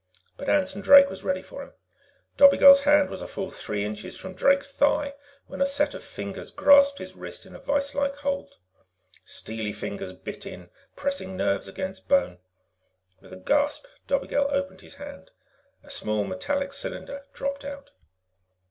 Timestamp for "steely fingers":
9.25-10.11